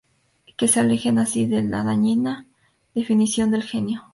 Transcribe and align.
que 0.57 0.67
se 0.67 0.79
alejan 0.79 1.19
así 1.19 1.45
de 1.45 1.61
la 1.61 1.83
dañina 1.83 2.47
definición 2.95 3.51
del 3.51 3.61
Genio 3.61 4.07